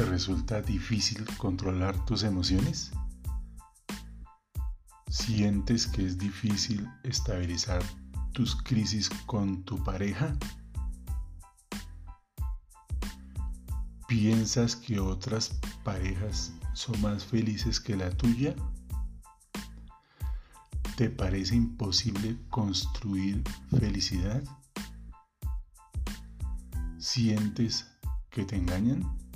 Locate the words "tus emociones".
2.06-2.90